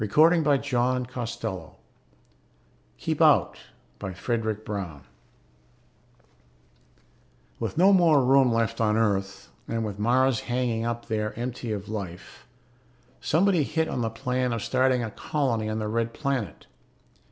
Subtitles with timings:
[0.01, 1.73] pgdp.net
[2.97, 3.59] KEEP OUT
[3.99, 5.03] BY FREDERIC BROWN
[7.61, 11.87] _With no more room left on Earth, and with Mars hanging up there empty of
[11.87, 12.47] life,
[13.19, 16.65] somebody hit on the plan of starting a colony on the Red Planet.